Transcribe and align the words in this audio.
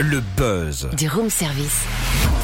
Le 0.00 0.20
buzz. 0.36 0.88
Du 0.96 1.08
room 1.08 1.28
service. 1.28 1.82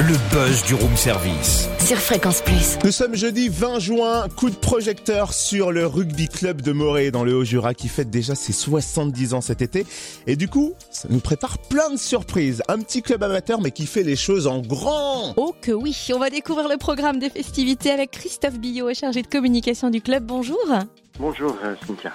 Le 0.01 0.17
buzz 0.33 0.65
du 0.65 0.75
room 0.75 0.97
service. 0.97 1.69
Sur 1.79 1.99
Fréquence 1.99 2.43
Plus. 2.43 2.79
Nous 2.83 2.91
sommes 2.91 3.15
jeudi 3.15 3.49
20 3.49 3.79
juin, 3.79 4.29
coup 4.29 4.51
de 4.51 4.57
projecteur 4.57 5.33
sur 5.33 5.71
le 5.71 5.87
rugby 5.87 6.27
club 6.27 6.63
de 6.63 6.73
Morée 6.73 7.13
dans 7.13 7.23
le 7.23 7.33
Haut-Jura 7.37 7.73
qui 7.75 7.87
fête 7.87 8.11
déjà 8.11 8.35
ses 8.35 8.53
70 8.53 9.35
ans 9.35 9.41
cet 9.41 9.63
été. 9.63 9.87
Et 10.27 10.35
du 10.35 10.49
coup, 10.49 10.73
ça 10.91 11.07
nous 11.11 11.21
prépare 11.21 11.59
plein 11.59 11.91
de 11.91 11.97
surprises. 11.97 12.61
Un 12.67 12.81
petit 12.81 13.03
club 13.03 13.23
amateur 13.23 13.61
mais 13.61 13.71
qui 13.71 13.87
fait 13.87 14.03
les 14.03 14.17
choses 14.17 14.49
en 14.49 14.59
grand. 14.59 15.35
Oh 15.37 15.55
que 15.63 15.71
oui, 15.71 15.97
on 16.13 16.19
va 16.19 16.31
découvrir 16.31 16.69
le 16.69 16.77
programme 16.77 17.21
des 17.21 17.31
festivités 17.31 17.93
avec 17.93 18.11
Christophe 18.11 18.59
Billot, 18.59 18.93
chargé 18.95 19.23
de 19.23 19.29
communication 19.29 19.91
du 19.91 20.01
club. 20.01 20.25
Bonjour. 20.25 20.59
Bonjour 21.21 21.57
euh, 21.63 21.77
Cynthia. 21.87 22.13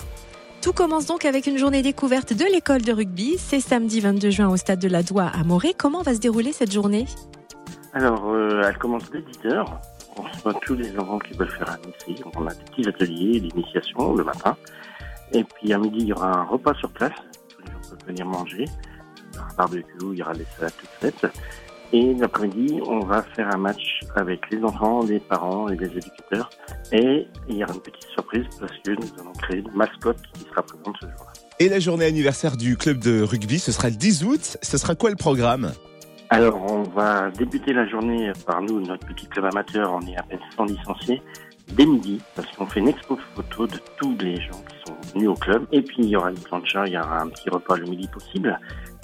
Tout 0.62 0.74
commence 0.74 1.06
donc 1.06 1.24
avec 1.24 1.48
une 1.48 1.58
journée 1.58 1.82
découverte 1.82 2.34
de 2.34 2.44
l'école 2.44 2.82
de 2.82 2.92
rugby. 2.92 3.38
C'est 3.38 3.62
samedi 3.62 4.02
22 4.02 4.30
juin 4.30 4.50
au 4.50 4.58
stade 4.58 4.80
de 4.80 4.90
la 4.90 5.04
Doua 5.04 5.28
à 5.28 5.44
Morée. 5.46 5.74
Comment 5.78 6.02
va 6.02 6.14
se 6.14 6.20
dérouler 6.20 6.52
cette 6.52 6.74
journée? 6.74 7.06
Alors, 7.94 8.30
euh, 8.30 8.62
elle 8.66 8.78
commence 8.78 9.10
dès 9.10 9.20
10h. 9.20 9.66
On 10.18 10.22
reçoit 10.22 10.54
tous 10.56 10.76
les 10.76 10.98
enfants 11.00 11.18
qui 11.20 11.34
veulent 11.38 11.50
faire 11.50 11.70
un 11.70 11.78
essai. 11.78 12.22
On 12.36 12.46
a 12.46 12.54
des 12.54 12.64
petits 12.66 12.90
ateliers 12.90 13.40
d'initiation 13.40 14.14
le 14.14 14.24
matin. 14.26 14.58
Et 15.32 15.46
puis 15.46 15.72
à 15.72 15.78
midi, 15.78 16.00
il 16.00 16.08
y 16.08 16.14
aura 16.14 16.40
un 16.40 16.44
repas 16.44 16.74
sur 16.74 16.92
place. 16.92 17.14
Les 17.64 17.72
gens 17.72 17.80
peuvent 17.90 18.08
venir 18.08 18.26
manger. 18.26 18.66
Il 18.66 19.36
y 19.36 19.40
aura 19.40 19.48
un 19.50 19.56
barbecue, 19.56 20.12
il 20.12 20.18
y 20.18 20.22
aura 20.22 20.34
des 20.34 20.46
salades 20.58 20.74
toutes 20.78 20.90
faites. 21.00 21.26
Et 21.92 22.14
l'après-midi, 22.14 22.80
on 22.86 23.00
va 23.00 23.24
faire 23.24 23.48
un 23.54 23.58
match 23.58 24.02
avec 24.16 24.42
les 24.52 24.64
enfants, 24.64 25.04
les 25.04 25.20
parents 25.20 25.70
et 25.70 25.76
les 25.76 25.88
éducateurs. 25.88 26.50
Et 26.92 27.28
il 27.48 27.56
y 27.58 27.64
aura 27.64 27.74
une 27.74 27.82
petite 27.82 28.10
surprise 28.14 28.46
parce 28.60 28.74
que 28.84 28.92
nous 28.92 29.08
allons 29.20 29.34
créer 29.34 29.58
une 29.58 29.72
mascotte 29.72 30.22
qui 30.34 30.42
sera 30.42 30.62
présente 30.62 30.96
ce 31.02 31.08
jour-là. 31.08 31.34
Et 31.60 31.68
la 31.68 31.80
journée 31.80 32.06
anniversaire 32.06 32.58
du 32.58 32.78
club 32.78 33.00
de 33.00 33.22
rugby, 33.22 33.58
ce 33.58 33.72
sera 33.72 33.90
le 33.90 33.96
10 33.96 34.24
août. 34.24 34.58
Ce 34.62 34.78
sera 34.78 34.94
quoi 34.96 35.10
le 35.10 35.16
programme? 35.16 35.72
Alors, 36.30 36.62
on 36.72 36.84
va 36.84 37.32
débuter 37.32 37.74
la 37.74 37.88
journée 37.88 38.32
par 38.46 38.62
nous, 38.62 38.80
notre 38.82 39.08
petit 39.08 39.26
club 39.26 39.46
amateur. 39.46 39.92
On 39.92 40.06
est 40.06 40.16
à 40.16 40.22
peine 40.22 40.40
100 40.56 40.66
licenciés 40.66 41.24
dès 41.74 41.86
midi 41.88 42.22
parce 42.36 42.48
qu'on 42.56 42.68
fait 42.68 42.80
une 42.80 42.88
expo 42.88 43.18
photo 43.36 43.66
de 43.66 43.80
tous 44.00 44.16
les 44.20 44.36
gens 44.38 44.59
sont 45.20 45.28
au 45.28 45.34
club. 45.36 45.66
Et 45.72 45.82
puis, 45.82 45.98
il 46.00 46.10
y 46.10 46.16
aura 46.16 46.32
une 46.32 46.40
plancha, 46.40 46.86
il 46.88 46.94
y 46.94 46.98
aura 46.98 47.22
un 47.22 47.30
petit 47.30 47.50
repas 47.50 47.78
le 47.78 47.86
midi 47.86 48.08
possible. 48.08 48.60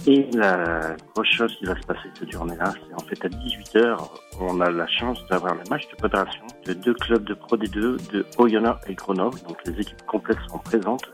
Et 0.07 0.29
la 0.33 0.95
grosse 1.13 1.29
chose 1.29 1.55
qui 1.57 1.65
va 1.65 1.75
se 1.75 1.85
passer 1.87 2.07
cette 2.19 2.31
journée-là, 2.31 2.73
c'est 2.73 2.93
en 2.93 3.05
fait 3.07 3.25
à 3.25 3.29
18h, 3.29 3.97
on 4.39 4.61
a 4.61 4.69
la 4.69 4.87
chance 4.87 5.19
d'avoir 5.29 5.55
le 5.55 5.63
match 5.69 5.89
de 5.89 5.95
préparation 5.95 6.45
de 6.65 6.73
deux 6.73 6.93
clubs 6.93 7.23
de 7.23 7.33
Pro 7.33 7.57
D2 7.57 8.11
de 8.11 8.25
Oyonnax 8.37 8.87
et 8.87 8.93
Grenoble. 8.93 9.39
Donc, 9.47 9.57
les 9.65 9.79
équipes 9.79 10.05
complètes 10.05 10.39
seront 10.47 10.59
présentes 10.59 11.11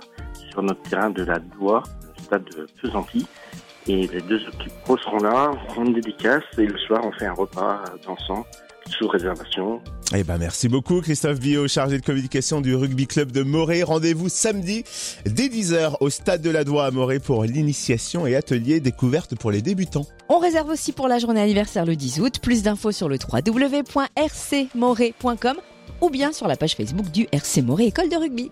sur 0.49 0.61
notre 0.61 0.81
terrain 0.83 1.09
de 1.09 1.23
la 1.23 1.39
Doua, 1.39 1.83
le 2.17 2.23
stade 2.23 2.43
de 2.55 2.67
Pesanti. 2.81 3.27
Et 3.87 4.07
les 4.07 4.21
deux 4.21 4.39
équipes 4.41 4.73
pro 4.83 4.97
seront 4.97 5.17
là, 5.17 5.51
on 5.75 5.85
dédicace 5.85 6.43
et 6.57 6.67
le 6.67 6.77
soir 6.77 7.01
on 7.03 7.11
fait 7.13 7.25
un 7.25 7.33
repas 7.33 7.81
dansant 8.05 8.45
sous 8.89 9.07
réservation. 9.07 9.79
Eh 10.15 10.23
ben 10.23 10.37
merci 10.37 10.67
beaucoup 10.67 11.01
Christophe 11.01 11.39
Billot, 11.39 11.67
chargé 11.67 11.97
de 11.97 12.03
communication 12.03 12.61
du 12.61 12.75
rugby 12.75 13.07
club 13.07 13.31
de 13.31 13.43
Morée. 13.43 13.83
Rendez-vous 13.83 14.29
samedi 14.29 14.83
dès 15.25 15.47
10h 15.47 15.97
au 15.99 16.09
stade 16.09 16.41
de 16.41 16.49
la 16.49 16.63
Doua 16.63 16.85
à 16.85 16.91
Morée 16.91 17.19
pour 17.19 17.43
l'initiation 17.43 18.25
et 18.25 18.35
atelier 18.35 18.79
découverte 18.79 19.35
pour 19.35 19.51
les 19.51 19.61
débutants. 19.61 20.07
On 20.29 20.39
réserve 20.39 20.69
aussi 20.69 20.91
pour 20.91 21.07
la 21.07 21.19
journée 21.19 21.41
anniversaire 21.41 21.85
le 21.85 21.95
10 21.95 22.21
août. 22.21 22.39
Plus 22.41 22.63
d'infos 22.63 22.91
sur 22.91 23.07
le 23.07 23.17
www.rcmorée.com 23.17 25.57
ou 26.01 26.09
bien 26.09 26.33
sur 26.33 26.47
la 26.47 26.57
page 26.57 26.75
Facebook 26.75 27.11
du 27.11 27.27
RC 27.31 27.61
Morée 27.61 27.85
École 27.85 28.09
de 28.09 28.15
rugby. 28.15 28.49